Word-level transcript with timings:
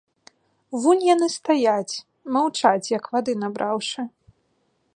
Вунь 0.85 1.03
яны 1.13 1.27
стаяць, 1.33 1.95
маўчаць, 2.37 2.91
як 2.97 3.03
вады 3.17 3.37
набраўшы. 3.43 4.01